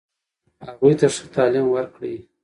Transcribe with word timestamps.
هغوی 0.65 0.93
ته 0.99 1.07
ښه 1.15 1.25
تعلیم 1.35 1.65
ورکړئ. 1.71 2.15